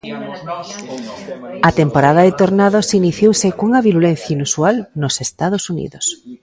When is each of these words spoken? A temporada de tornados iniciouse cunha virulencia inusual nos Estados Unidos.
A 1.69 1.71
temporada 1.81 2.21
de 2.27 2.33
tornados 2.41 2.87
iniciouse 3.01 3.55
cunha 3.59 3.83
virulencia 3.89 4.33
inusual 4.37 4.75
nos 5.01 5.15
Estados 5.27 5.63
Unidos. 5.73 6.05